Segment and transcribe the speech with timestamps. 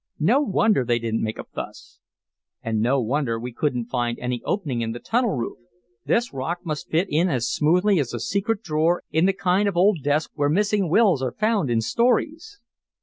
[0.19, 1.99] No wonder they didn't make a fuss.
[2.63, 5.59] "And no wonder we couldn't find any opening in the tunnel roof.
[6.07, 9.77] This rock must fit in as smoothly as a secret drawer in the kind of
[9.77, 12.59] old desk where missing wills are found in stories."